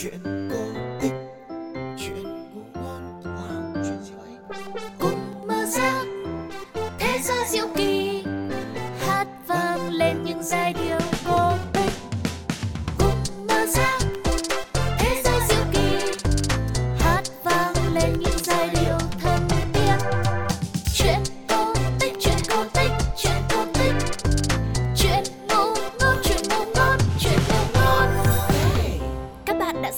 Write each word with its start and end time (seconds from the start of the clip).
chuyện 0.00 0.48
cổ 0.50 0.67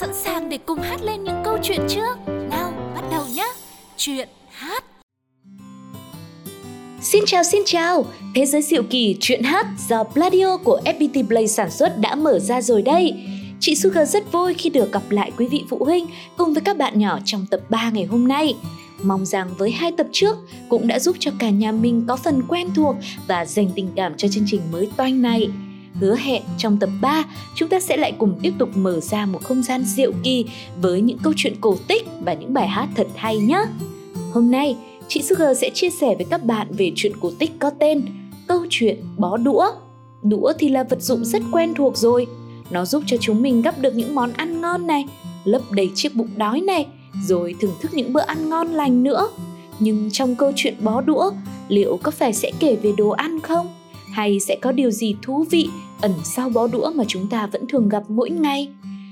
sẵn 0.01 0.15
sàng 0.15 0.49
để 0.49 0.59
cùng 0.67 0.79
hát 0.79 1.03
lên 1.03 1.25
những 1.25 1.43
câu 1.45 1.59
chuyện 1.63 1.81
chưa 1.89 2.17
nào 2.27 2.73
bắt 2.95 3.05
đầu 3.11 3.25
nhé 3.35 3.49
chuyện 3.97 4.29
hát 4.51 4.85
Xin 7.03 7.25
chào 7.27 7.45
xin 7.45 7.63
chào, 7.67 8.05
Thế 8.35 8.47
giới 8.47 8.63
diệu 8.63 8.83
kỳ 8.91 9.17
chuyện 9.21 9.43
hát 9.43 9.67
do 9.89 10.05
Pladio 10.05 10.57
của 10.57 10.81
FPT 10.85 11.27
Play 11.27 11.49
sản 11.49 11.71
xuất 11.71 11.99
đã 11.99 12.15
mở 12.15 12.39
ra 12.39 12.63
rồi 12.63 12.83
đây. 12.83 13.15
Chị 13.61 13.75
Sugar 13.75 14.13
rất 14.13 14.33
vui 14.33 14.55
khi 14.55 14.71
được 14.71 14.93
gặp 14.93 15.03
lại 15.11 15.33
quý 15.37 15.47
vị 15.47 15.65
phụ 15.69 15.85
huynh 15.85 16.07
cùng 16.37 16.55
với 16.55 16.63
các 16.63 16.77
bạn 16.77 16.99
nhỏ 16.99 17.19
trong 17.25 17.47
tập 17.51 17.61
3 17.69 17.91
ngày 17.91 18.05
hôm 18.05 18.29
nay. 18.29 18.55
Mong 19.03 19.27
rằng 19.27 19.49
với 19.59 19.71
hai 19.71 19.93
tập 19.93 20.07
trước 20.13 20.37
cũng 20.69 20.89
đã 20.89 20.99
giúp 20.99 21.17
cho 21.19 21.31
cả 21.39 21.51
nhà 21.51 21.73
mình 21.73 22.05
có 22.09 22.17
phần 22.17 22.43
quen 22.49 22.75
thuộc 22.75 22.97
và 23.27 23.45
dành 23.45 23.71
tình 23.75 23.89
cảm 23.97 24.17
cho 24.17 24.29
chương 24.29 24.45
trình 24.47 24.61
mới 24.73 24.89
toanh 24.97 25.23
này. 25.23 25.51
Hứa 25.95 26.17
hẹn 26.17 26.43
trong 26.59 26.79
tập 26.79 26.91
3 27.01 27.25
chúng 27.55 27.69
ta 27.69 27.81
sẽ 27.81 27.97
lại 27.97 28.13
cùng 28.19 28.39
tiếp 28.43 28.53
tục 28.59 28.69
mở 28.75 29.01
ra 29.01 29.27
một 29.27 29.43
không 29.43 29.63
gian 29.63 29.85
diệu 29.85 30.13
kỳ 30.23 30.45
với 30.81 31.01
những 31.01 31.19
câu 31.19 31.33
chuyện 31.37 31.55
cổ 31.61 31.77
tích 31.89 32.07
và 32.21 32.35
những 32.35 32.55
bài 32.55 32.69
hát 32.69 32.89
thật 32.97 33.07
hay 33.17 33.39
nhé. 33.39 33.65
Hôm 34.33 34.51
nay 34.51 34.77
chị 35.09 35.23
Sugar 35.23 35.61
sẽ 35.61 35.71
chia 35.75 35.91
sẻ 35.91 36.15
với 36.15 36.27
các 36.31 36.45
bạn 36.45 36.67
về 36.71 36.93
chuyện 36.95 37.13
cổ 37.21 37.31
tích 37.39 37.51
có 37.59 37.71
tên 37.71 38.03
Câu 38.51 38.67
chuyện 38.71 38.97
bó 39.19 39.37
đũa. 39.37 39.67
Đũa 40.23 40.53
thì 40.59 40.69
là 40.69 40.85
vật 40.85 41.03
dụng 41.03 41.25
rất 41.25 41.43
quen 41.53 41.75
thuộc 41.75 41.97
rồi. 41.97 42.27
Nó 42.71 42.85
giúp 42.85 43.03
cho 43.07 43.17
chúng 43.21 43.43
mình 43.43 43.63
gắp 43.63 43.79
được 43.79 43.95
những 43.95 44.15
món 44.15 44.33
ăn 44.33 44.61
ngon 44.61 44.87
này, 44.87 45.05
lấp 45.45 45.63
đầy 45.71 45.91
chiếc 45.95 46.15
bụng 46.15 46.29
đói 46.37 46.61
này, 46.61 46.87
rồi 47.27 47.55
thưởng 47.61 47.75
thức 47.81 47.95
những 47.95 48.13
bữa 48.13 48.21
ăn 48.21 48.49
ngon 48.49 48.69
lành 48.69 49.03
nữa. 49.03 49.29
Nhưng 49.79 50.11
trong 50.11 50.37
câu 50.37 50.53
chuyện 50.57 50.75
bó 50.81 51.01
đũa, 51.01 51.31
liệu 51.69 51.99
có 52.03 52.11
phải 52.11 52.33
sẽ 52.33 52.53
kể 52.59 52.77
về 52.77 52.93
đồ 52.97 53.09
ăn 53.09 53.41
không? 53.41 53.69
Hay 54.13 54.41
sẽ 54.41 54.57
có 54.63 54.73
điều 54.73 54.91
gì 54.91 55.17
thú 55.23 55.45
vị 55.51 55.69
ẩn 56.01 56.13
sau 56.25 56.51
bó 56.51 56.67
đũa 56.67 56.91
mà 56.95 57.05
chúng 57.09 57.27
ta 57.29 57.47
vẫn 57.47 57.67
thường 57.69 57.89
gặp 57.89 58.03
mỗi 58.09 58.31
ngày? 58.31 58.69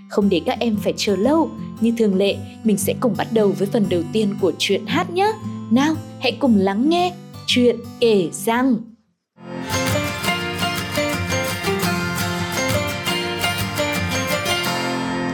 Không 0.08 0.28
để 0.28 0.40
các 0.46 0.58
em 0.60 0.76
phải 0.76 0.94
chờ 0.96 1.16
lâu, 1.16 1.50
như 1.80 1.92
thường 1.98 2.14
lệ, 2.14 2.36
mình 2.64 2.78
sẽ 2.78 2.94
cùng 3.00 3.14
bắt 3.16 3.26
đầu 3.32 3.54
với 3.58 3.68
phần 3.72 3.86
đầu 3.88 4.02
tiên 4.12 4.34
của 4.40 4.52
chuyện 4.58 4.86
hát 4.86 5.10
nhé. 5.10 5.32
Nào, 5.70 5.94
hãy 6.20 6.32
cùng 6.40 6.56
lắng 6.56 6.88
nghe 6.88 7.14
chuyện 7.46 7.76
kể 8.00 8.28
rằng. 8.32 8.76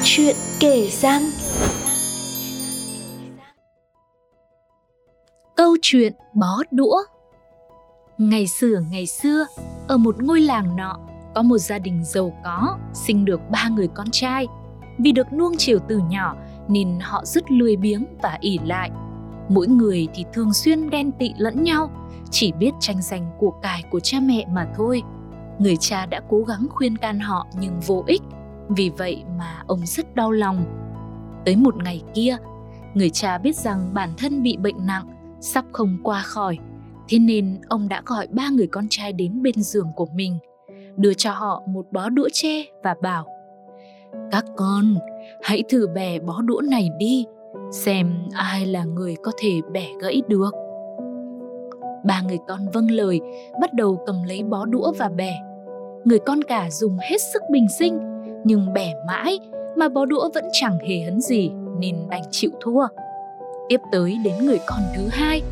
Chuyện 0.04 0.36
kể 0.60 0.88
rằng 0.90 1.30
Câu 5.56 5.76
chuyện 5.82 6.12
bó 6.34 6.62
đũa 6.70 6.96
Ngày 8.18 8.46
xưa 8.46 8.80
ngày 8.90 9.06
xưa, 9.06 9.46
ở 9.88 9.96
một 9.96 10.22
ngôi 10.22 10.40
làng 10.40 10.76
nọ, 10.76 10.98
có 11.34 11.42
một 11.42 11.58
gia 11.58 11.78
đình 11.78 12.04
giàu 12.04 12.32
có, 12.44 12.78
sinh 12.92 13.24
được 13.24 13.40
ba 13.50 13.68
người 13.68 13.88
con 13.88 14.06
trai. 14.12 14.46
Vì 14.98 15.12
được 15.12 15.32
nuông 15.32 15.52
chiều 15.58 15.78
từ 15.88 16.00
nhỏ 16.10 16.36
nên 16.68 16.98
họ 17.00 17.24
rất 17.24 17.50
lười 17.50 17.76
biếng 17.76 18.04
và 18.22 18.38
ỉ 18.40 18.58
lại. 18.64 18.90
Mỗi 19.48 19.66
người 19.66 20.08
thì 20.14 20.24
thường 20.32 20.52
xuyên 20.52 20.90
ghen 20.90 21.12
tị 21.12 21.32
lẫn 21.38 21.62
nhau, 21.62 21.90
chỉ 22.30 22.52
biết 22.52 22.70
tranh 22.80 23.02
giành 23.02 23.30
của 23.38 23.50
cải 23.50 23.82
của 23.90 24.00
cha 24.00 24.20
mẹ 24.20 24.46
mà 24.50 24.66
thôi. 24.76 25.02
Người 25.58 25.76
cha 25.76 26.06
đã 26.06 26.20
cố 26.28 26.42
gắng 26.42 26.66
khuyên 26.70 26.96
can 26.96 27.20
họ 27.20 27.46
nhưng 27.60 27.80
vô 27.80 28.04
ích, 28.06 28.22
vì 28.68 28.90
vậy 28.90 29.24
mà 29.38 29.62
ông 29.66 29.86
rất 29.86 30.14
đau 30.14 30.30
lòng. 30.30 30.64
Tới 31.44 31.56
một 31.56 31.76
ngày 31.76 32.02
kia, 32.14 32.36
người 32.94 33.10
cha 33.10 33.38
biết 33.38 33.56
rằng 33.56 33.94
bản 33.94 34.10
thân 34.18 34.42
bị 34.42 34.56
bệnh 34.56 34.86
nặng, 34.86 35.06
sắp 35.40 35.64
không 35.72 35.98
qua 36.02 36.22
khỏi, 36.22 36.58
thế 37.08 37.18
nên 37.18 37.58
ông 37.68 37.88
đã 37.88 38.02
gọi 38.06 38.26
ba 38.30 38.48
người 38.48 38.66
con 38.66 38.86
trai 38.90 39.12
đến 39.12 39.42
bên 39.42 39.62
giường 39.62 39.92
của 39.96 40.06
mình, 40.14 40.38
đưa 40.96 41.14
cho 41.14 41.32
họ 41.32 41.62
một 41.66 41.86
bó 41.92 42.08
đũa 42.08 42.28
tre 42.32 42.64
và 42.82 42.94
bảo 43.02 43.26
Các 44.30 44.44
con, 44.56 44.94
hãy 45.42 45.62
thử 45.68 45.86
bẻ 45.86 46.18
bó 46.18 46.40
đũa 46.42 46.60
này 46.70 46.90
đi, 46.98 47.24
xem 47.72 48.12
ai 48.32 48.66
là 48.66 48.84
người 48.84 49.16
có 49.22 49.32
thể 49.38 49.60
bẻ 49.72 49.86
gãy 50.00 50.22
được. 50.28 50.50
Ba 52.04 52.22
người 52.28 52.38
con 52.48 52.60
vâng 52.72 52.90
lời, 52.90 53.20
bắt 53.60 53.74
đầu 53.74 54.02
cầm 54.06 54.22
lấy 54.22 54.42
bó 54.42 54.64
đũa 54.64 54.92
và 54.98 55.08
bẻ. 55.08 55.40
Người 56.04 56.18
con 56.18 56.42
cả 56.44 56.70
dùng 56.70 56.98
hết 56.98 57.16
sức 57.32 57.42
bình 57.50 57.66
sinh, 57.78 57.98
nhưng 58.44 58.72
bẻ 58.72 58.94
mãi 59.06 59.38
mà 59.76 59.88
bó 59.88 60.04
đũa 60.04 60.30
vẫn 60.34 60.44
chẳng 60.52 60.78
hề 60.78 61.00
hấn 61.04 61.20
gì 61.20 61.50
nên 61.78 61.96
đành 62.10 62.22
chịu 62.30 62.50
thua. 62.60 62.86
Tiếp 63.68 63.80
tới 63.92 64.16
đến 64.24 64.34
người 64.46 64.58
con 64.66 64.80
thứ 64.96 65.02
hai, 65.10 65.42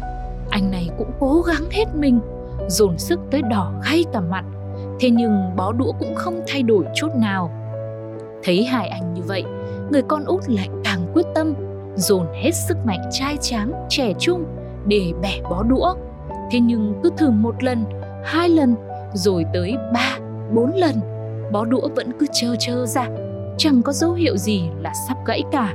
anh 0.52 0.70
này 0.70 0.88
cũng 0.98 1.10
cố 1.20 1.42
gắng 1.42 1.70
hết 1.70 1.84
mình, 1.94 2.20
dồn 2.68 2.98
sức 2.98 3.20
tới 3.30 3.42
đỏ 3.42 3.72
gay 3.84 4.04
cả 4.12 4.20
mặt. 4.20 4.44
Thế 5.00 5.10
nhưng 5.10 5.56
bó 5.56 5.72
đũa 5.72 5.92
cũng 5.98 6.14
không 6.14 6.40
thay 6.46 6.62
đổi 6.62 6.84
chút 6.94 7.08
nào. 7.16 7.50
Thấy 8.44 8.64
hai 8.64 8.88
anh 8.88 9.14
như 9.14 9.22
vậy, 9.22 9.44
người 9.90 10.02
con 10.02 10.24
út 10.24 10.48
lại 10.48 10.68
càng 10.84 11.06
quyết 11.14 11.26
tâm, 11.34 11.54
dồn 11.96 12.26
hết 12.34 12.50
sức 12.68 12.76
mạnh 12.84 13.00
trai 13.10 13.36
tráng, 13.40 13.72
trẻ 13.88 14.12
trung 14.18 14.44
để 14.86 15.12
bẻ 15.22 15.40
bó 15.50 15.62
đũa. 15.62 15.94
Thế 16.50 16.60
nhưng 16.60 17.00
cứ 17.02 17.10
thử 17.16 17.30
một 17.30 17.62
lần, 17.62 17.84
hai 18.24 18.48
lần, 18.48 18.74
rồi 19.14 19.44
tới 19.54 19.76
ba, 19.94 20.19
bốn 20.54 20.74
lần, 20.74 21.00
bó 21.52 21.64
đũa 21.64 21.88
vẫn 21.96 22.12
cứ 22.20 22.26
trơ 22.32 22.56
trơ 22.58 22.86
ra, 22.86 23.08
chẳng 23.58 23.82
có 23.82 23.92
dấu 23.92 24.12
hiệu 24.12 24.36
gì 24.36 24.62
là 24.80 24.92
sắp 25.08 25.16
gãy 25.26 25.42
cả. 25.52 25.74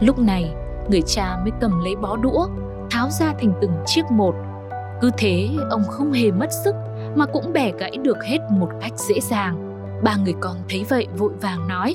Lúc 0.00 0.18
này, 0.18 0.54
người 0.90 1.02
cha 1.06 1.36
mới 1.42 1.50
cầm 1.60 1.84
lấy 1.84 1.96
bó 1.96 2.16
đũa, 2.16 2.48
tháo 2.90 3.10
ra 3.10 3.34
thành 3.40 3.52
từng 3.60 3.72
chiếc 3.86 4.02
một. 4.10 4.34
Cứ 5.00 5.10
thế, 5.18 5.48
ông 5.70 5.82
không 5.88 6.12
hề 6.12 6.30
mất 6.30 6.52
sức 6.64 6.74
mà 7.16 7.26
cũng 7.26 7.52
bẻ 7.52 7.72
gãy 7.78 7.96
được 8.02 8.24
hết 8.24 8.38
một 8.50 8.68
cách 8.80 8.92
dễ 8.96 9.20
dàng. 9.20 9.78
Ba 10.04 10.16
người 10.16 10.34
con 10.40 10.56
thấy 10.68 10.84
vậy 10.88 11.06
vội 11.18 11.32
vàng 11.40 11.68
nói, 11.68 11.94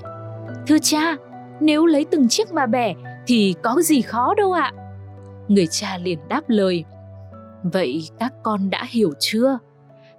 Thưa 0.68 0.78
cha, 0.82 1.16
nếu 1.60 1.86
lấy 1.86 2.06
từng 2.12 2.28
chiếc 2.28 2.52
mà 2.52 2.66
bẻ 2.66 2.94
thì 3.28 3.56
có 3.64 3.76
gì 3.82 4.02
khó 4.02 4.34
đâu 4.34 4.52
ạ. 4.52 4.72
Người 5.48 5.68
cha 5.68 5.98
liền 5.98 6.20
đáp 6.28 6.42
lời, 6.48 6.86
Vậy 7.64 8.10
các 8.20 8.34
con 8.44 8.70
đã 8.70 8.86
hiểu 8.90 9.12
chưa? 9.20 9.60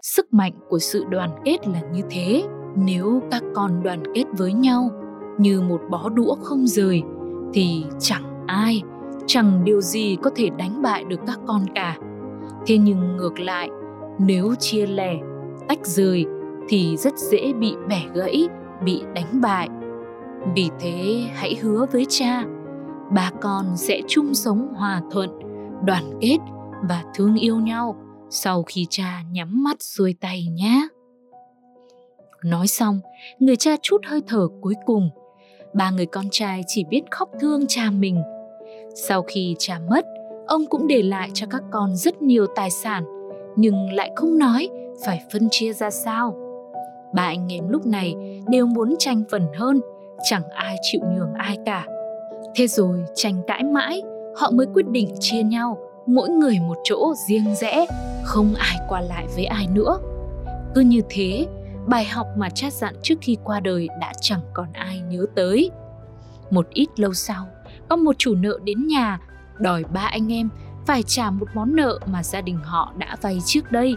Sức 0.02 0.34
mạnh 0.34 0.52
của 0.69 0.78
sự 0.78 1.04
đoàn 1.10 1.31
kết 1.44 1.69
là 1.69 1.81
như 1.92 2.02
thế. 2.10 2.44
Nếu 2.76 3.22
các 3.31 3.42
con 3.54 3.82
đoàn 3.82 4.02
kết 4.14 4.25
với 4.38 4.52
nhau 4.52 4.91
như 5.38 5.60
một 5.60 5.81
bó 5.91 6.08
đũa 6.08 6.34
không 6.42 6.66
rời 6.66 7.02
thì 7.54 7.84
chẳng 7.98 8.30
ai, 8.47 8.83
chẳng 9.27 9.65
điều 9.65 9.81
gì 9.81 10.17
có 10.23 10.31
thể 10.37 10.49
đánh 10.59 10.83
bại 10.83 11.05
được 11.05 11.21
các 11.27 11.39
con 11.47 11.67
cả. 11.75 11.97
Thế 12.67 12.78
nhưng 12.78 13.17
ngược 13.17 13.41
lại, 13.41 13.71
nếu 14.19 14.55
chia 14.59 14.87
lẻ, 14.87 15.19
tách 15.69 15.87
rời 15.87 16.27
thì 16.69 16.97
rất 16.97 17.19
dễ 17.19 17.53
bị 17.53 17.75
bẻ 17.89 18.03
gãy, 18.15 18.49
bị 18.84 19.03
đánh 19.15 19.41
bại. 19.41 19.69
Vì 20.55 20.71
thế 20.81 21.25
hãy 21.34 21.56
hứa 21.62 21.87
với 21.93 22.06
cha, 22.09 22.45
ba 23.15 23.31
con 23.41 23.77
sẽ 23.77 24.00
chung 24.09 24.34
sống 24.34 24.75
hòa 24.75 25.03
thuận, 25.11 25.31
đoàn 25.84 26.05
kết 26.21 26.39
và 26.89 27.05
thương 27.15 27.37
yêu 27.37 27.56
nhau 27.56 27.97
sau 28.31 28.62
khi 28.62 28.87
cha 28.91 29.23
nhắm 29.31 29.62
mắt 29.65 29.83
xuôi 29.83 30.15
tay 30.21 30.47
nhé. 30.53 30.89
Nói 32.44 32.67
xong, 32.67 33.00
người 33.38 33.56
cha 33.56 33.76
chút 33.82 34.00
hơi 34.06 34.23
thở 34.26 34.49
cuối 34.61 34.75
cùng. 34.87 35.11
Ba 35.75 35.91
người 35.91 36.06
con 36.06 36.25
trai 36.31 36.62
chỉ 36.67 36.85
biết 36.85 37.03
khóc 37.11 37.31
thương 37.41 37.67
cha 37.69 37.91
mình. 37.91 38.23
Sau 38.94 39.22
khi 39.22 39.56
cha 39.58 39.78
mất, 39.90 40.06
ông 40.46 40.66
cũng 40.66 40.87
để 40.87 41.02
lại 41.02 41.31
cho 41.34 41.46
các 41.50 41.62
con 41.70 41.96
rất 41.96 42.22
nhiều 42.22 42.46
tài 42.56 42.70
sản, 42.70 43.04
nhưng 43.56 43.92
lại 43.92 44.10
không 44.16 44.38
nói 44.38 44.69
phải 45.04 45.22
phân 45.32 45.48
chia 45.50 45.72
ra 45.72 45.90
sao. 45.90 46.34
Ba 47.12 47.22
anh 47.22 47.52
em 47.52 47.69
lúc 47.69 47.87
này 47.87 48.14
đều 48.48 48.66
muốn 48.66 48.94
tranh 48.98 49.22
phần 49.31 49.46
hơn, 49.54 49.81
chẳng 50.31 50.48
ai 50.48 50.76
chịu 50.82 51.00
nhường 51.14 51.32
ai 51.34 51.58
cả. 51.66 51.87
Thế 52.54 52.66
rồi 52.66 53.04
tranh 53.14 53.42
cãi 53.46 53.64
mãi, 53.64 54.02
họ 54.37 54.50
mới 54.50 54.66
quyết 54.75 54.88
định 54.88 55.14
chia 55.20 55.42
nhau, 55.42 55.78
mỗi 56.06 56.28
người 56.28 56.58
một 56.69 56.76
chỗ 56.84 57.14
riêng 57.28 57.54
rẽ, 57.54 57.87
không 58.25 58.54
ai 58.58 58.76
qua 58.88 59.00
lại 59.00 59.26
với 59.34 59.44
ai 59.44 59.66
nữa. 59.75 59.98
Cứ 60.75 60.81
như 60.81 61.00
thế, 61.08 61.46
bài 61.87 62.04
học 62.04 62.26
mà 62.37 62.48
cha 62.50 62.70
dặn 62.70 62.94
trước 63.02 63.14
khi 63.20 63.37
qua 63.44 63.60
đời 63.60 63.88
đã 64.00 64.12
chẳng 64.20 64.40
còn 64.52 64.72
ai 64.72 65.00
nhớ 65.00 65.26
tới. 65.34 65.70
Một 66.50 66.66
ít 66.70 66.88
lâu 66.96 67.12
sau, 67.12 67.46
có 67.90 67.96
một 67.96 68.19
chủ 68.19 68.34
nợ 68.34 68.58
đến 68.64 68.87
nhà 68.87 69.19
đòi 69.58 69.84
ba 69.84 70.00
anh 70.00 70.32
em 70.32 70.48
phải 70.87 71.02
trả 71.02 71.31
một 71.31 71.46
món 71.54 71.76
nợ 71.76 71.98
mà 72.06 72.22
gia 72.22 72.40
đình 72.40 72.58
họ 72.64 72.92
đã 72.96 73.16
vay 73.22 73.40
trước 73.44 73.72
đây. 73.72 73.96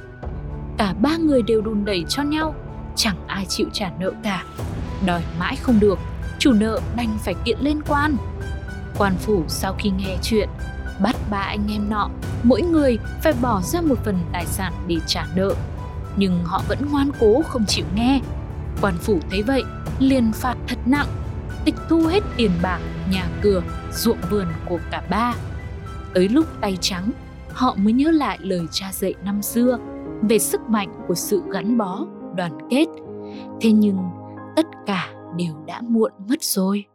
Cả 0.77 0.93
ba 1.01 1.17
người 1.17 1.41
đều 1.41 1.61
đùn 1.61 1.85
đẩy 1.85 2.05
cho 2.09 2.23
nhau, 2.23 2.55
chẳng 2.95 3.15
ai 3.27 3.45
chịu 3.45 3.67
trả 3.73 3.91
nợ 3.99 4.11
cả. 4.23 4.43
đòi 5.05 5.21
mãi 5.39 5.55
không 5.55 5.79
được, 5.79 5.99
chủ 6.39 6.53
nợ 6.53 6.79
đành 6.95 7.17
phải 7.19 7.35
kiện 7.45 7.57
lên 7.61 7.81
quan. 7.87 8.17
Quan 8.97 9.15
phủ 9.15 9.43
sau 9.47 9.75
khi 9.79 9.89
nghe 9.89 10.17
chuyện, 10.21 10.49
bắt 11.01 11.15
ba 11.31 11.37
anh 11.37 11.67
em 11.71 11.89
nọ, 11.89 12.09
mỗi 12.43 12.61
người 12.61 12.97
phải 13.23 13.33
bỏ 13.41 13.61
ra 13.61 13.81
một 13.81 13.99
phần 14.03 14.17
tài 14.31 14.45
sản 14.45 14.73
để 14.87 14.97
trả 15.07 15.25
nợ. 15.35 15.55
Nhưng 16.15 16.43
họ 16.43 16.61
vẫn 16.67 16.77
ngoan 16.91 17.11
cố 17.19 17.41
không 17.41 17.65
chịu 17.65 17.85
nghe. 17.95 18.19
Quan 18.81 18.97
phủ 18.97 19.19
thấy 19.29 19.43
vậy, 19.43 19.63
liền 19.99 20.31
phạt 20.31 20.55
thật 20.67 20.77
nặng, 20.85 21.07
tịch 21.65 21.75
thu 21.89 22.05
hết 22.05 22.23
tiền 22.37 22.51
bạc, 22.61 22.79
nhà 23.11 23.29
cửa, 23.41 23.63
ruộng 23.91 24.17
vườn 24.29 24.47
của 24.69 24.79
cả 24.91 25.03
ba. 25.09 25.33
Tới 26.13 26.29
lúc 26.29 26.45
tay 26.61 26.77
trắng, 26.81 27.11
họ 27.49 27.75
mới 27.77 27.93
nhớ 27.93 28.11
lại 28.11 28.37
lời 28.41 28.65
cha 28.71 28.91
dạy 28.93 29.13
năm 29.23 29.41
xưa 29.41 29.77
về 30.21 30.39
sức 30.39 30.61
mạnh 30.61 30.89
của 31.07 31.15
sự 31.15 31.41
gắn 31.51 31.77
bó, 31.77 32.05
đoàn 32.35 32.57
kết. 32.69 32.85
Thế 33.61 33.71
nhưng 33.71 33.97
tất 34.55 34.65
cả 34.85 35.13
đều 35.37 35.53
đã 35.67 35.81
muộn 35.81 36.11
mất 36.27 36.43
rồi. 36.43 36.85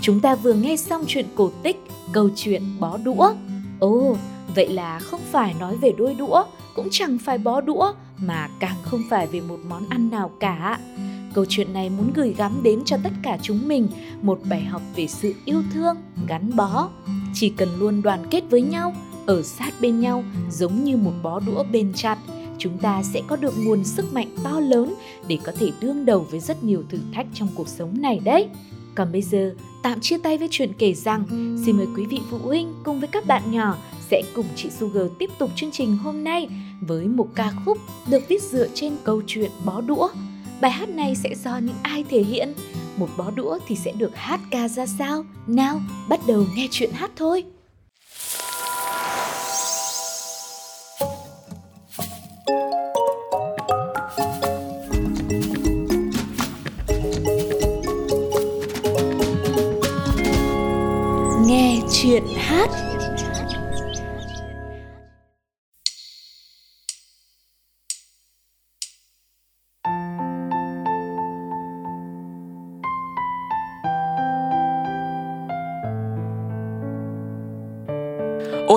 Chúng 0.00 0.20
ta 0.20 0.34
vừa 0.34 0.52
nghe 0.52 0.76
xong 0.76 1.04
chuyện 1.06 1.26
cổ 1.34 1.50
tích, 1.62 1.76
câu 2.12 2.30
chuyện 2.36 2.62
bó 2.80 2.98
đũa. 3.04 3.32
Ồ, 3.80 4.16
vậy 4.54 4.68
là 4.68 4.98
không 4.98 5.20
phải 5.30 5.54
nói 5.60 5.76
về 5.76 5.92
đôi 5.98 6.14
đũa, 6.14 6.44
cũng 6.74 6.88
chẳng 6.90 7.18
phải 7.18 7.38
bó 7.38 7.60
đũa, 7.60 7.92
mà 8.18 8.48
càng 8.60 8.76
không 8.82 9.02
phải 9.10 9.26
về 9.26 9.40
một 9.40 9.58
món 9.68 9.88
ăn 9.88 10.10
nào 10.10 10.30
cả. 10.40 10.78
Câu 11.34 11.44
chuyện 11.48 11.72
này 11.72 11.90
muốn 11.90 12.12
gửi 12.14 12.34
gắm 12.38 12.62
đến 12.62 12.84
cho 12.84 12.96
tất 13.04 13.12
cả 13.22 13.38
chúng 13.42 13.68
mình 13.68 13.88
một 14.22 14.40
bài 14.50 14.60
học 14.60 14.82
về 14.96 15.06
sự 15.06 15.34
yêu 15.44 15.62
thương, 15.72 15.96
gắn 16.28 16.56
bó. 16.56 16.88
Chỉ 17.34 17.48
cần 17.48 17.68
luôn 17.78 18.02
đoàn 18.02 18.26
kết 18.30 18.44
với 18.50 18.62
nhau, 18.62 18.94
ở 19.26 19.42
sát 19.42 19.72
bên 19.80 20.00
nhau 20.00 20.24
giống 20.50 20.84
như 20.84 20.96
một 20.96 21.12
bó 21.22 21.40
đũa 21.40 21.64
bền 21.72 21.92
chặt, 21.94 22.18
chúng 22.58 22.78
ta 22.78 23.02
sẽ 23.02 23.22
có 23.26 23.36
được 23.36 23.54
nguồn 23.58 23.84
sức 23.84 24.12
mạnh 24.12 24.28
to 24.44 24.60
lớn 24.60 24.94
để 25.28 25.38
có 25.44 25.52
thể 25.58 25.70
đương 25.80 26.04
đầu 26.04 26.26
với 26.30 26.40
rất 26.40 26.64
nhiều 26.64 26.82
thử 26.88 26.98
thách 27.14 27.26
trong 27.34 27.48
cuộc 27.54 27.68
sống 27.68 28.00
này 28.00 28.20
đấy. 28.24 28.48
Còn 28.94 29.12
bây 29.12 29.22
giờ, 29.22 29.54
tạm 29.82 30.00
chia 30.00 30.18
tay 30.18 30.38
với 30.38 30.48
chuyện 30.50 30.72
kể 30.78 30.94
rằng, 30.94 31.24
xin 31.66 31.76
mời 31.76 31.86
quý 31.96 32.06
vị 32.06 32.20
phụ 32.30 32.38
huynh 32.38 32.74
cùng 32.84 33.00
với 33.00 33.08
các 33.08 33.26
bạn 33.26 33.42
nhỏ 33.50 33.76
sẽ 34.12 34.22
cùng 34.34 34.46
chị 34.56 34.70
Sugar 34.70 35.06
tiếp 35.18 35.30
tục 35.38 35.50
chương 35.56 35.70
trình 35.70 35.96
hôm 35.96 36.24
nay 36.24 36.48
với 36.80 37.06
một 37.06 37.28
ca 37.34 37.52
khúc 37.64 37.78
được 38.08 38.28
viết 38.28 38.42
dựa 38.42 38.68
trên 38.74 38.92
câu 39.04 39.22
chuyện 39.26 39.50
bó 39.64 39.80
đũa. 39.80 40.08
Bài 40.60 40.70
hát 40.70 40.88
này 40.88 41.14
sẽ 41.16 41.34
do 41.44 41.58
những 41.58 41.76
ai 41.82 42.04
thể 42.08 42.22
hiện? 42.22 42.54
Một 42.96 43.08
bó 43.16 43.30
đũa 43.30 43.58
thì 43.68 43.76
sẽ 43.76 43.92
được 43.92 44.10
hát 44.14 44.40
ca 44.50 44.68
ra 44.68 44.86
sao? 44.86 45.24
Nào, 45.46 45.80
bắt 46.08 46.20
đầu 46.26 46.44
nghe 46.56 46.68
chuyện 46.70 46.90
hát 46.92 47.10
thôi! 47.16 47.44
Nghe 61.46 61.80
chuyện 61.92 62.22
hát 62.36 62.91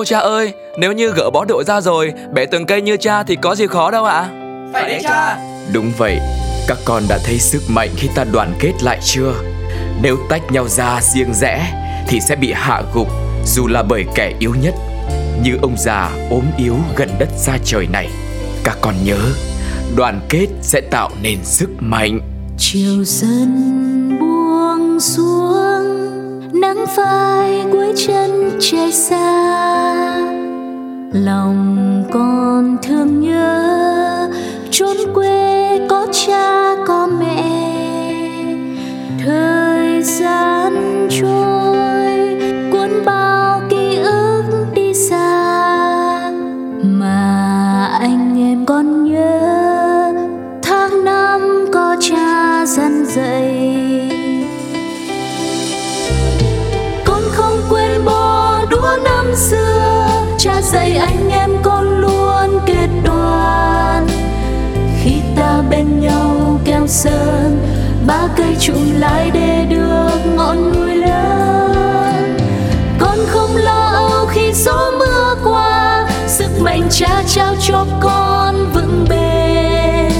cha 0.06 0.18
ơi, 0.18 0.52
nếu 0.78 0.92
như 0.92 1.12
gỡ 1.16 1.30
bó 1.30 1.44
đũa 1.44 1.62
ra 1.64 1.80
rồi, 1.80 2.12
bẻ 2.32 2.46
từng 2.46 2.66
cây 2.66 2.82
như 2.82 2.96
cha 2.96 3.22
thì 3.22 3.36
có 3.36 3.54
gì 3.54 3.66
khó 3.66 3.90
đâu 3.90 4.04
ạ. 4.04 4.28
Phải 4.72 4.88
đấy 4.88 5.00
cha 5.02 5.38
Đúng 5.72 5.92
vậy, 5.98 6.18
các 6.68 6.78
con 6.84 7.02
đã 7.08 7.18
thấy 7.24 7.38
sức 7.38 7.62
mạnh 7.68 7.88
khi 7.96 8.08
ta 8.14 8.24
đoàn 8.24 8.54
kết 8.60 8.72
lại 8.82 8.98
chưa? 9.04 9.34
Nếu 10.02 10.16
tách 10.30 10.52
nhau 10.52 10.68
ra 10.68 11.00
riêng 11.00 11.34
rẽ 11.34 11.72
thì 12.08 12.20
sẽ 12.20 12.36
bị 12.36 12.52
hạ 12.52 12.82
gục 12.94 13.08
dù 13.46 13.66
là 13.66 13.82
bởi 13.82 14.04
kẻ 14.14 14.32
yếu 14.38 14.54
nhất 14.62 14.74
như 15.42 15.58
ông 15.62 15.74
già 15.78 16.10
ốm 16.30 16.44
yếu 16.58 16.76
gần 16.96 17.08
đất 17.18 17.28
xa 17.36 17.58
trời 17.64 17.86
này. 17.86 18.08
Các 18.64 18.76
con 18.80 18.94
nhớ, 19.04 19.18
đoàn 19.96 20.20
kết 20.28 20.46
sẽ 20.62 20.80
tạo 20.90 21.10
nên 21.22 21.38
sức 21.44 21.68
mạnh. 21.78 22.20
chiều 22.58 23.04
dần 23.04 24.18
buông 24.20 25.00
xuống 25.00 25.95
nắng 26.60 26.86
phai 26.96 27.64
cuối 27.72 27.92
chân 28.06 28.58
trời 28.60 28.92
xa. 28.92 29.52
Lòng 31.12 32.04
con 32.12 32.76
thương 32.82 33.20
nhớ, 33.20 34.30
chốn 34.70 34.96
quê 35.14 35.78
có 35.88 36.06
cha, 36.12 36.74
có 36.86 37.08
mẹ. 37.20 37.42
Thời 39.24 40.02
gian 40.02 41.06
trôi 41.10 41.75
sơn 66.88 67.58
ba 68.06 68.28
cây 68.36 68.56
trụm 68.60 69.00
lại 69.00 69.30
để 69.34 69.66
được 69.70 70.18
ngọn 70.36 70.72
núi 70.72 70.94
lớn. 70.94 72.36
Con 72.98 73.18
không 73.26 73.56
lo 73.56 73.90
âu 73.94 74.26
khi 74.26 74.52
gió 74.52 74.92
mưa 74.98 75.36
qua 75.44 76.08
sức 76.26 76.60
mạnh 76.60 76.82
cha 76.90 77.22
trao 77.26 77.54
cho 77.68 77.86
con 78.00 78.72
vững 78.74 79.06
bền. 79.08 80.12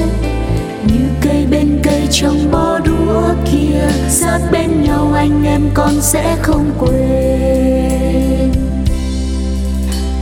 Như 0.87 1.09
cây 1.21 1.47
bên 1.51 1.81
cây 1.83 2.09
trong 2.11 2.51
bó 2.53 2.79
đũa 2.79 3.23
kia 3.53 3.89
sát 4.09 4.39
bên 4.53 4.83
nhau 4.83 5.13
anh 5.15 5.45
em 5.45 5.71
con 5.75 6.01
sẽ 6.01 6.37
không 6.43 6.71
quên. 6.79 8.53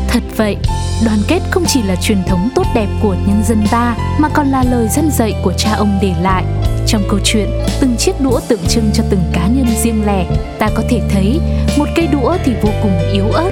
Thật 0.09 0.23
vậy, 0.37 0.57
đoàn 1.05 1.19
kết 1.29 1.41
không 1.51 1.65
chỉ 1.67 1.83
là 1.83 1.97
truyền 1.97 2.25
thống 2.25 2.49
tốt 2.55 2.67
đẹp 2.75 2.89
của 3.03 3.17
nhân 3.27 3.43
dân 3.49 3.67
ta 3.71 3.97
mà 4.19 4.29
còn 4.29 4.47
là 4.47 4.65
lời 4.71 4.89
dân 4.89 5.11
dạy 5.11 5.35
của 5.43 5.53
cha 5.53 5.73
ông 5.73 5.99
để 6.03 6.15
lại. 6.23 6.45
Trong 6.87 7.03
câu 7.11 7.21
chuyện, 7.25 7.49
từng 7.81 7.97
chiếc 7.97 8.21
đũa 8.21 8.41
tượng 8.49 8.67
trưng 8.69 8.91
cho 8.95 9.05
từng 9.11 9.23
cá 9.33 9.47
nhân 9.47 9.67
riêng 9.83 10.07
lẻ, 10.07 10.27
ta 10.59 10.69
có 10.75 10.83
thể 10.89 11.01
thấy 11.11 11.41
một 11.77 11.89
cây 11.97 12.07
đũa 12.07 12.37
thì 12.45 12.53
vô 12.63 12.71
cùng 12.83 12.99
yếu 13.13 13.29
ớt, 13.29 13.51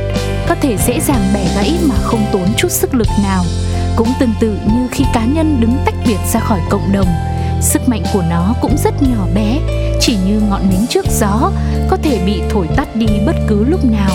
có 0.48 0.54
thể 0.60 0.76
dễ 0.86 1.00
dàng 1.00 1.22
bẻ 1.34 1.44
gãy 1.54 1.78
mà 1.82 1.94
không 2.02 2.24
tốn 2.32 2.46
chút 2.56 2.68
sức 2.70 2.94
lực 2.94 3.08
nào. 3.24 3.44
Cũng 3.96 4.08
tương 4.20 4.34
tự 4.40 4.58
như 4.66 4.88
khi 4.90 5.04
cá 5.14 5.24
nhân 5.24 5.60
đứng 5.60 5.76
tách 5.84 5.94
biệt 6.06 6.18
ra 6.32 6.40
khỏi 6.40 6.60
cộng 6.70 6.92
đồng, 6.92 7.08
sức 7.60 7.88
mạnh 7.88 8.02
của 8.12 8.22
nó 8.30 8.54
cũng 8.62 8.76
rất 8.84 9.02
nhỏ 9.02 9.26
bé, 9.34 9.58
chỉ 10.00 10.16
như 10.26 10.40
ngọn 10.40 10.70
nến 10.70 10.86
trước 10.86 11.06
gió, 11.20 11.50
có 11.90 11.96
thể 12.02 12.22
bị 12.26 12.42
thổi 12.50 12.66
tắt 12.76 12.96
đi 12.96 13.06
bất 13.26 13.36
cứ 13.48 13.64
lúc 13.64 13.84
nào. 13.84 14.10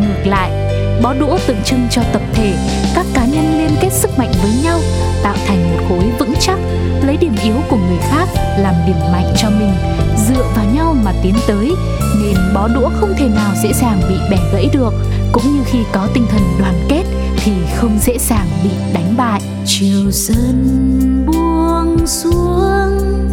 Ngược 0.00 0.26
lại, 0.30 0.71
bó 1.02 1.14
đũa 1.14 1.38
tượng 1.46 1.62
trưng 1.64 1.86
cho 1.90 2.02
tập 2.12 2.22
thể, 2.34 2.54
các 2.94 3.06
cá 3.14 3.24
nhân 3.24 3.58
liên 3.58 3.70
kết 3.80 3.92
sức 3.92 4.18
mạnh 4.18 4.32
với 4.42 4.50
nhau, 4.64 4.78
tạo 5.22 5.36
thành 5.46 5.72
một 5.72 5.84
khối 5.88 6.04
vững 6.18 6.34
chắc, 6.40 6.58
lấy 7.02 7.16
điểm 7.16 7.34
yếu 7.44 7.54
của 7.70 7.76
người 7.76 7.98
khác 8.10 8.28
làm 8.58 8.74
điểm 8.86 8.96
mạnh 9.12 9.34
cho 9.36 9.50
mình. 9.50 9.72
Dựa 10.28 10.44
vào 10.56 10.64
nhau 10.74 10.96
mà 11.04 11.12
tiến 11.22 11.34
tới, 11.46 11.72
nên 12.22 12.36
bó 12.54 12.68
đũa 12.68 12.88
không 13.00 13.14
thể 13.18 13.28
nào 13.28 13.54
dễ 13.62 13.72
dàng 13.72 14.00
bị 14.08 14.14
bẻ 14.30 14.38
gãy 14.52 14.68
được. 14.72 14.94
Cũng 15.32 15.42
như 15.42 15.62
khi 15.66 15.78
có 15.92 16.08
tinh 16.14 16.26
thần 16.30 16.42
đoàn 16.58 16.86
kết, 16.88 17.02
thì 17.36 17.52
không 17.76 17.98
dễ 18.02 18.18
dàng 18.18 18.46
bị 18.64 18.70
đánh 18.94 19.14
bại. 19.16 19.40
Chiều 19.66 20.10
dần 20.10 21.26
buông 21.26 22.06
xuống 22.06 23.30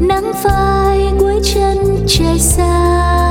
nắng 0.00 0.32
phai 0.42 1.12
cuối 1.18 1.40
chân 1.54 2.04
trời 2.08 2.38
xa. 2.38 3.29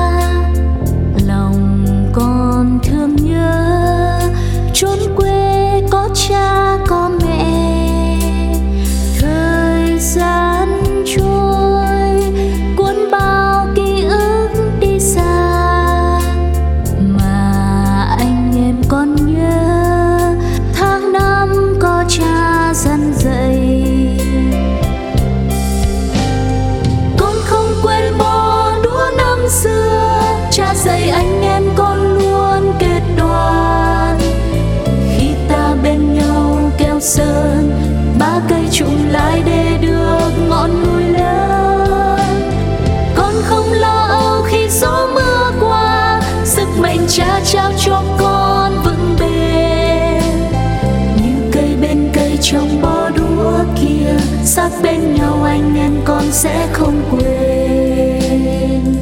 Anh 55.50 55.76
em 55.78 56.02
con 56.06 56.24
sẽ 56.32 56.68
không 56.74 57.02
quên. 57.12 58.96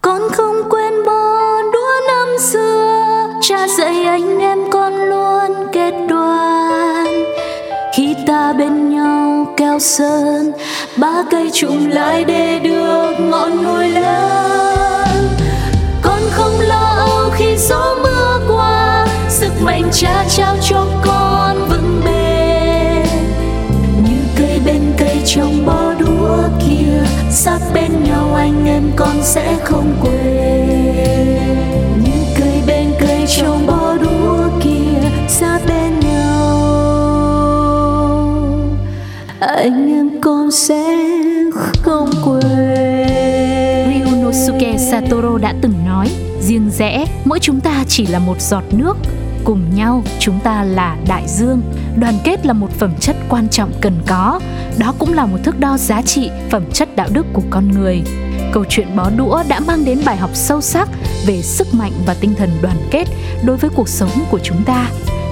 Con 0.00 0.20
không 0.32 0.56
quên 0.70 0.92
bó 1.06 1.62
đũa 1.72 2.06
năm 2.06 2.28
xưa, 2.40 3.28
cha 3.40 3.68
dạy 3.78 4.04
anh 4.04 4.38
em 4.38 4.58
con 4.70 4.94
luôn 4.94 5.68
kết 5.72 5.94
đoàn 6.08 7.24
khi 7.94 8.14
ta 8.26 8.52
bên 8.52 8.90
nhau 8.90 9.54
keo 9.56 9.78
sơn, 9.78 10.52
ba 10.96 11.22
cây 11.30 11.50
trùng 11.52 11.90
lại 11.90 12.24
để 12.24 12.58
được 12.58 13.12
ngọn 13.20 13.64
núi 13.64 13.88
lớn. 13.88 15.28
Con 16.02 16.20
không 16.30 16.60
lo 16.60 16.94
âu 16.96 17.30
khi 17.34 17.56
gió 17.56 17.96
mưa 18.02 18.40
qua, 18.48 19.06
sức 19.28 19.52
mạnh 19.60 19.88
cha 19.92 20.24
trao 20.28 20.56
cho 20.70 20.86
con. 21.04 21.15
Sát 27.46 27.60
bên 27.74 28.04
nhau 28.04 28.34
anh 28.34 28.66
em 28.66 28.82
con 28.96 29.16
sẽ 29.22 29.56
không 29.64 29.96
quên. 30.02 30.20
Những 32.04 32.24
cây 32.38 32.62
bên 32.66 32.86
cây 33.00 33.24
trồng 33.26 33.66
bó 33.66 33.94
đũa 33.94 34.48
kia 34.62 35.08
sát 35.28 35.60
bên 35.68 36.00
nhau. 36.00 36.56
Anh 39.40 39.94
em 39.96 40.20
con 40.20 40.50
sẽ 40.50 40.96
không 41.82 42.10
quên. 42.24 42.44
Ryunosuke 44.04 44.78
Satoru 44.78 45.38
đã 45.38 45.54
từng 45.60 45.74
nói, 45.86 46.08
riêng 46.40 46.70
rẽ, 46.70 47.04
mỗi 47.24 47.38
chúng 47.38 47.60
ta 47.60 47.84
chỉ 47.88 48.06
là 48.06 48.18
một 48.18 48.40
giọt 48.40 48.64
nước, 48.70 48.96
cùng 49.46 49.74
nhau 49.74 50.02
chúng 50.18 50.40
ta 50.40 50.62
là 50.62 50.96
đại 51.08 51.24
dương. 51.28 51.62
Đoàn 51.96 52.18
kết 52.24 52.46
là 52.46 52.52
một 52.52 52.70
phẩm 52.70 52.90
chất 53.00 53.16
quan 53.28 53.48
trọng 53.48 53.72
cần 53.80 54.02
có, 54.06 54.40
đó 54.78 54.94
cũng 54.98 55.12
là 55.12 55.26
một 55.26 55.38
thước 55.44 55.60
đo 55.60 55.78
giá 55.78 56.02
trị, 56.02 56.30
phẩm 56.50 56.62
chất 56.72 56.96
đạo 56.96 57.08
đức 57.12 57.26
của 57.32 57.42
con 57.50 57.68
người. 57.68 58.02
Câu 58.52 58.64
chuyện 58.68 58.96
bó 58.96 59.10
đũa 59.16 59.42
đã 59.48 59.60
mang 59.60 59.84
đến 59.84 60.00
bài 60.04 60.16
học 60.16 60.30
sâu 60.34 60.60
sắc 60.60 60.88
về 61.26 61.42
sức 61.42 61.74
mạnh 61.74 61.92
và 62.06 62.14
tinh 62.20 62.34
thần 62.34 62.50
đoàn 62.62 62.76
kết 62.90 63.04
đối 63.44 63.56
với 63.56 63.70
cuộc 63.70 63.88
sống 63.88 64.10
của 64.30 64.38
chúng 64.42 64.64
ta. 64.64 64.88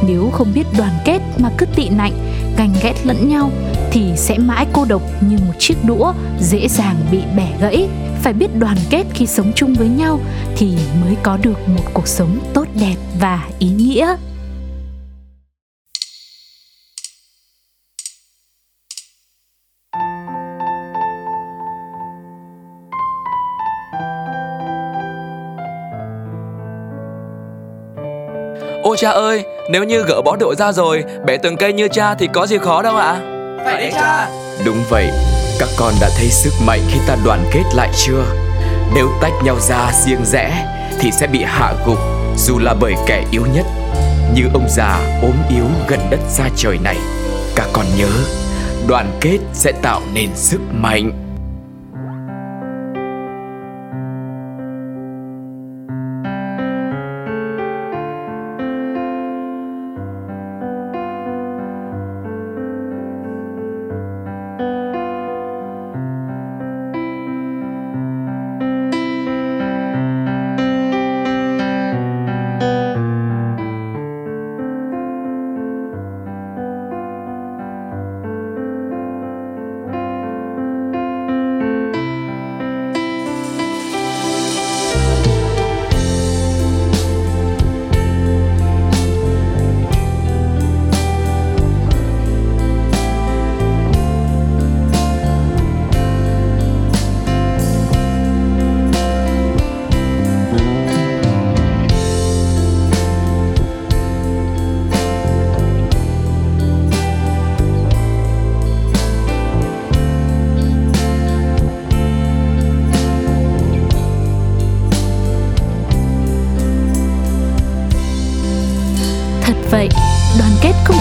Nếu 0.07 0.31
không 0.33 0.53
biết 0.55 0.67
đoàn 0.79 0.93
kết 1.05 1.21
mà 1.39 1.51
cứ 1.59 1.67
tị 1.67 1.89
nạnh, 1.89 2.13
ganh 2.57 2.75
ghét 2.83 2.95
lẫn 3.05 3.29
nhau 3.29 3.51
thì 3.91 4.13
sẽ 4.17 4.39
mãi 4.39 4.67
cô 4.73 4.85
độc 4.85 5.03
như 5.21 5.37
một 5.47 5.55
chiếc 5.59 5.85
đũa 5.85 6.13
dễ 6.41 6.69
dàng 6.69 6.97
bị 7.11 7.19
bẻ 7.37 7.49
gãy 7.61 7.89
phải 8.25 8.33
biết 8.33 8.49
đoàn 8.59 8.77
kết 8.91 9.05
khi 9.15 9.27
sống 9.27 9.53
chung 9.57 9.75
với 9.75 9.89
nhau 9.89 10.21
thì 10.57 10.79
mới 11.03 11.17
có 11.23 11.39
được 11.43 11.69
một 11.69 11.85
cuộc 11.95 12.09
sống 12.09 12.39
tốt 12.55 12.65
đẹp 12.81 12.95
và 13.21 13.49
ý 13.59 13.69
nghĩa. 13.69 14.17
Ô 28.83 28.97
cha 28.97 29.11
ơi, 29.11 29.45
nếu 29.71 29.85
như 29.85 30.03
gỡ 30.03 30.23
bó 30.25 30.37
đũa 30.37 30.55
ra 30.55 30.73
rồi, 30.73 31.05
bẻ 31.27 31.37
từng 31.37 31.57
cây 31.57 31.73
như 31.73 31.89
cha 31.89 32.15
thì 32.15 32.29
có 32.33 32.47
gì 32.47 32.59
khó 32.59 32.83
đâu 32.83 32.97
ạ? 32.97 33.21
Phải 33.65 33.81
đấy 33.81 33.91
cha. 33.95 34.29
Đúng 34.65 34.77
vậy, 34.91 35.11
các 35.59 35.69
con 35.77 35.95
đã 36.01 36.11
thấy 36.17 36.31
sức 36.31 36.53
mạnh 36.61 36.81
khi 36.89 36.99
ta 37.07 37.17
đoàn 37.25 37.45
kết 37.53 37.63
lại 37.75 37.91
chưa? 37.97 38.25
Nếu 38.95 39.09
tách 39.21 39.33
nhau 39.45 39.61
ra 39.61 39.93
riêng 40.07 40.25
rẽ 40.25 40.67
thì 41.01 41.11
sẽ 41.13 41.27
bị 41.27 41.43
hạ 41.47 41.75
gục 41.87 41.99
dù 42.37 42.59
là 42.59 42.75
bởi 42.75 42.95
kẻ 43.07 43.25
yếu 43.31 43.47
nhất. 43.55 43.67
Như 44.35 44.43
ông 44.55 44.67
già 44.69 45.19
ốm 45.23 45.35
yếu 45.51 45.67
gần 45.89 46.01
đất 46.11 46.21
xa 46.29 46.49
trời 46.57 46.79
này. 46.79 46.97
Các 47.57 47.69
con 47.73 47.87
nhớ, 47.99 48.11
đoàn 48.89 49.19
kết 49.21 49.39
sẽ 49.53 49.73
tạo 49.73 50.01
nên 50.15 50.31
sức 50.35 50.61
mạnh. 50.73 51.24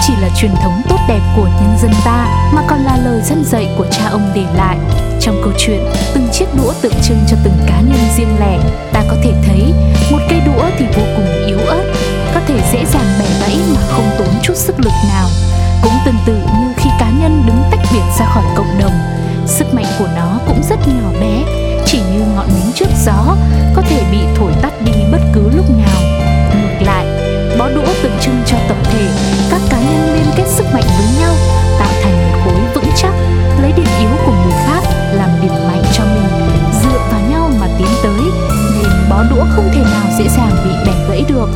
Chỉ 0.06 0.12
là 0.20 0.28
truyền 0.36 0.54
thống 0.62 0.82
tốt 0.88 0.98
đẹp 1.08 1.20
của 1.36 1.44
nhân 1.44 1.76
dân 1.82 1.90
ta 2.04 2.50
mà 2.54 2.62
còn 2.68 2.84
là 2.84 2.96
lời 3.04 3.20
dân 3.24 3.44
dạy 3.44 3.68
của 3.78 3.86
cha 3.90 4.08
ông 4.10 4.30
để 4.34 4.44
lại. 4.56 4.76
Trong 5.20 5.40
câu 5.44 5.52
chuyện, 5.58 5.80
từng 6.14 6.28
chiếc 6.32 6.46
đũa 6.54 6.72
tượng 6.82 6.94
trưng 7.02 7.18
cho 7.28 7.36
từng 7.44 7.58
cá 7.66 7.80
nhân 7.80 7.98
riêng 8.16 8.36
lẻ, 8.40 8.58
ta 8.92 9.04
có 9.08 9.16
thể 9.22 9.32
thấy 9.46 9.72
một 10.10 10.18
cây 10.28 10.40
đũa 10.46 10.62
thì 10.78 10.86
vô 10.96 11.02
cùng 11.16 11.46
yếu 11.46 11.58
ớt, 11.58 11.84
có 12.34 12.40
thể 12.46 12.54
dễ 12.72 12.84
dàng 12.84 13.06
bẻ 13.18 13.26
gãy 13.40 13.56
mà 13.74 13.80
không 13.88 14.10
tốn 14.18 14.28
chút 14.42 14.56
sức 14.56 14.80
lực 14.80 14.92
nào. 15.08 15.28
Cũng 15.82 15.92
tương 16.04 16.18
tự 16.26 16.34
như 16.34 16.72
khi 16.76 16.90
cá 17.00 17.10
nhân 17.10 17.42
đứng 17.46 17.62
tách 17.70 17.80
biệt 17.92 18.04
ra 18.18 18.26
khỏi 18.26 18.44
cộng 18.56 18.78
đồng, 18.80 18.94
sức 19.46 19.74
mạnh 19.74 19.86
của 19.98 20.08
nó 20.16 20.38
cũng 20.46 20.62
rất 20.68 20.78
nhỏ 20.88 21.20
bé, 21.20 21.42
chỉ 21.86 21.98
như 21.98 22.24
ngọn 22.34 22.46
nến 22.48 22.72
trước 22.74 22.88
gió, 23.04 23.36
có 23.74 23.82
thể 23.82 24.02
bị 24.12 24.18
thổi 24.36 24.52
tắt 24.62 24.72
đi 24.84 24.92
bất 25.12 25.20
cứ 25.34 25.50
lúc 25.56 25.70
nào. 25.70 26.03
Dễ 40.18 40.28
dàng 40.28 40.50
bị 40.64 40.70
bẻ 40.86 41.08
gãy 41.08 41.24
được. 41.28 41.48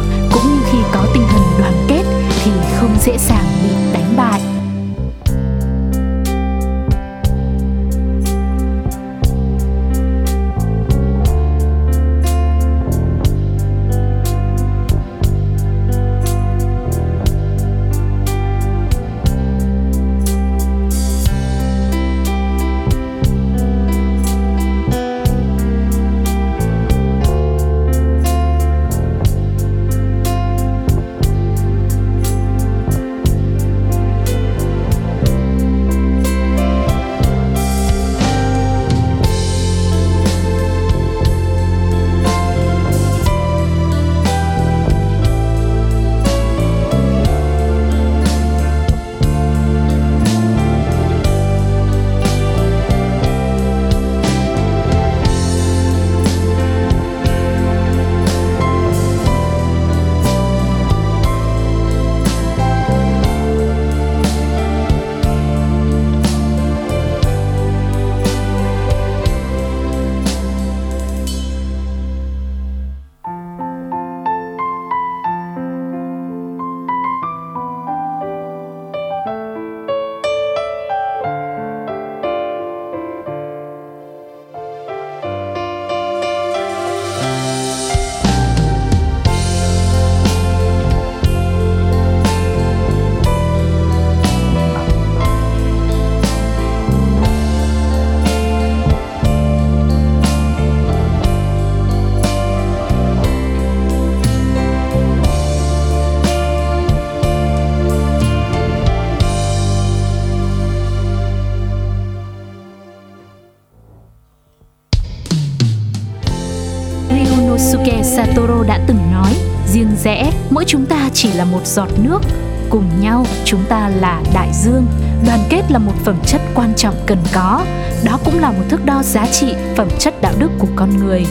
Yosuke 117.58 118.02
Satoru 118.02 118.62
đã 118.62 118.80
từng 118.86 119.12
nói, 119.12 119.34
riêng 119.72 119.96
rẽ, 120.04 120.32
mỗi 120.50 120.64
chúng 120.66 120.86
ta 120.86 121.08
chỉ 121.14 121.32
là 121.32 121.44
một 121.44 121.66
giọt 121.66 121.88
nước, 122.02 122.22
cùng 122.70 122.84
nhau 123.00 123.26
chúng 123.44 123.64
ta 123.68 123.88
là 123.88 124.22
đại 124.34 124.48
dương. 124.52 124.86
Đoàn 125.26 125.40
kết 125.48 125.62
là 125.70 125.78
một 125.78 125.92
phẩm 126.04 126.16
chất 126.26 126.40
quan 126.54 126.74
trọng 126.76 126.94
cần 127.06 127.18
có, 127.32 127.64
đó 128.04 128.18
cũng 128.24 128.40
là 128.40 128.50
một 128.50 128.62
thước 128.68 128.84
đo 128.84 129.02
giá 129.02 129.26
trị, 129.26 129.54
phẩm 129.76 129.88
chất 129.98 130.20
đạo 130.20 130.32
đức 130.38 130.50
của 130.58 130.66
con 130.76 130.96
người. 130.96 131.26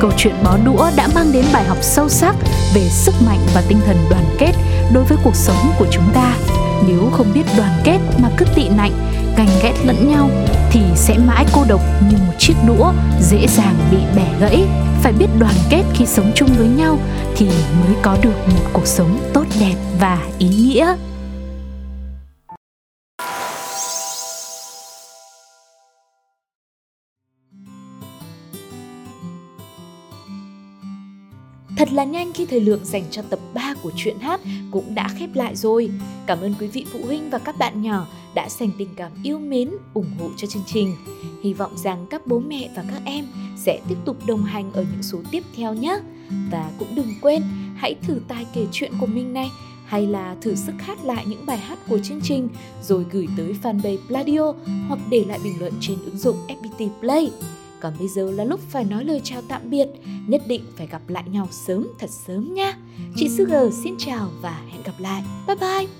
Câu 0.00 0.10
chuyện 0.16 0.34
bó 0.44 0.56
đũa 0.64 0.90
đã 0.96 1.08
mang 1.14 1.32
đến 1.32 1.44
bài 1.52 1.64
học 1.64 1.78
sâu 1.80 2.08
sắc 2.08 2.34
về 2.74 2.88
sức 2.88 3.14
mạnh 3.26 3.40
và 3.54 3.62
tinh 3.68 3.78
thần 3.86 3.96
đoàn 4.10 4.24
kết 4.38 4.52
đối 4.92 5.04
với 5.04 5.18
cuộc 5.24 5.36
sống 5.36 5.72
của 5.78 5.86
chúng 5.90 6.10
ta. 6.14 6.34
Nếu 6.88 7.10
không 7.12 7.32
biết 7.34 7.44
đoàn 7.56 7.80
kết 7.84 7.98
mà 8.22 8.28
cứ 8.36 8.44
tị 8.54 8.68
nạnh, 8.68 8.92
ganh 9.40 9.58
ghét 9.62 9.74
lẫn 9.84 10.08
nhau 10.08 10.30
thì 10.70 10.80
sẽ 10.94 11.18
mãi 11.18 11.44
cô 11.54 11.64
độc 11.68 11.80
như 12.10 12.16
một 12.26 12.32
chiếc 12.38 12.54
đũa 12.66 12.92
dễ 13.20 13.46
dàng 13.48 13.74
bị 13.90 13.96
bẻ 14.16 14.26
gãy. 14.40 14.64
Phải 15.02 15.12
biết 15.12 15.26
đoàn 15.38 15.54
kết 15.70 15.82
khi 15.94 16.06
sống 16.06 16.32
chung 16.34 16.48
với 16.58 16.66
nhau 16.66 16.98
thì 17.36 17.46
mới 17.80 17.96
có 18.02 18.16
được 18.22 18.34
một 18.46 18.70
cuộc 18.72 18.86
sống 18.86 19.30
tốt 19.34 19.44
đẹp 19.60 19.74
và 20.00 20.18
ý 20.38 20.48
nghĩa. 20.48 20.94
Thật 31.80 31.92
là 31.92 32.04
nhanh 32.04 32.32
khi 32.32 32.46
thời 32.46 32.60
lượng 32.60 32.84
dành 32.84 33.04
cho 33.10 33.22
tập 33.22 33.38
3 33.54 33.74
của 33.82 33.90
truyện 33.96 34.18
hát 34.18 34.40
cũng 34.70 34.94
đã 34.94 35.08
khép 35.18 35.30
lại 35.34 35.56
rồi. 35.56 35.90
Cảm 36.26 36.40
ơn 36.40 36.54
quý 36.60 36.66
vị 36.66 36.86
phụ 36.92 36.98
huynh 37.04 37.30
và 37.30 37.38
các 37.38 37.58
bạn 37.58 37.82
nhỏ 37.82 38.06
đã 38.34 38.48
dành 38.48 38.70
tình 38.78 38.88
cảm 38.96 39.12
yêu 39.22 39.38
mến, 39.38 39.70
ủng 39.94 40.10
hộ 40.18 40.30
cho 40.36 40.46
chương 40.46 40.62
trình. 40.66 40.96
Hy 41.42 41.52
vọng 41.52 41.72
rằng 41.76 42.06
các 42.10 42.26
bố 42.26 42.38
mẹ 42.38 42.70
và 42.76 42.84
các 42.90 43.02
em 43.04 43.26
sẽ 43.56 43.80
tiếp 43.88 43.94
tục 44.04 44.16
đồng 44.26 44.44
hành 44.44 44.72
ở 44.72 44.84
những 44.92 45.02
số 45.02 45.18
tiếp 45.30 45.42
theo 45.56 45.74
nhé. 45.74 45.98
Và 46.50 46.70
cũng 46.78 46.94
đừng 46.94 47.14
quên, 47.20 47.42
hãy 47.76 47.94
thử 48.02 48.20
tài 48.28 48.46
kể 48.54 48.66
chuyện 48.72 48.92
của 49.00 49.06
mình 49.06 49.32
này 49.32 49.50
hay 49.86 50.06
là 50.06 50.36
thử 50.40 50.54
sức 50.54 50.74
hát 50.78 51.04
lại 51.04 51.24
những 51.28 51.46
bài 51.46 51.58
hát 51.58 51.78
của 51.88 51.98
chương 51.98 52.20
trình 52.22 52.48
rồi 52.82 53.06
gửi 53.10 53.28
tới 53.36 53.56
fanpage 53.62 53.98
Pladio 54.08 54.52
hoặc 54.88 55.00
để 55.10 55.24
lại 55.28 55.38
bình 55.44 55.60
luận 55.60 55.72
trên 55.80 55.98
ứng 56.04 56.18
dụng 56.18 56.36
FPT 56.48 56.88
Play. 57.00 57.30
Còn 57.80 57.94
bây 57.98 58.08
giờ 58.08 58.30
là 58.30 58.44
lúc 58.44 58.60
phải 58.68 58.84
nói 58.84 59.04
lời 59.04 59.20
chào 59.24 59.42
tạm 59.48 59.70
biệt, 59.70 59.86
nhất 60.26 60.42
định 60.46 60.64
phải 60.76 60.86
gặp 60.86 61.02
lại 61.08 61.24
nhau 61.26 61.48
sớm 61.50 61.88
thật 61.98 62.10
sớm 62.10 62.54
nha. 62.54 62.76
Chị 63.16 63.28
Sugar 63.28 63.74
xin 63.84 63.94
chào 63.98 64.30
và 64.42 64.62
hẹn 64.68 64.82
gặp 64.82 64.94
lại. 64.98 65.22
Bye 65.46 65.56
bye! 65.56 65.99